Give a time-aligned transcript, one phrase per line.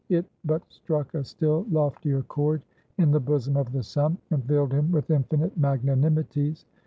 [0.09, 2.63] It but struck a still loftier chord
[2.97, 6.65] in the bosom of the son, and filled him with infinite magnanimities.